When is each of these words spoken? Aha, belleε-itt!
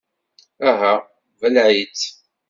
Aha, 0.69 0.93
belleε-itt! 1.39 2.01